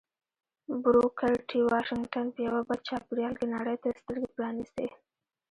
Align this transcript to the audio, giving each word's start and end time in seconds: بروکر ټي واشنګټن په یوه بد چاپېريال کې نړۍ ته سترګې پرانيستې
بروکر 0.83 1.33
ټي 1.49 1.59
واشنګټن 1.71 2.25
په 2.35 2.39
یوه 2.47 2.61
بد 2.67 2.79
چاپېريال 2.87 3.33
کې 3.39 3.45
نړۍ 3.55 3.75
ته 3.83 3.89
سترګې 3.99 4.29
پرانيستې 4.35 4.87